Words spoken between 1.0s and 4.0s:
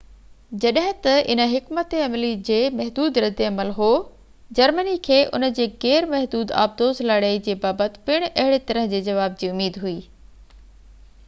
ته ان حڪمت عملي جي محدود رد عمل هو